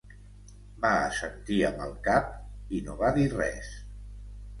Va 0.85 0.93
assentir 1.09 1.59
amb 1.67 1.83
el 1.87 1.93
cap 2.07 2.31
i 2.79 2.81
no 2.87 2.97
va 3.03 3.13
dir 3.19 3.27
res. 3.35 3.71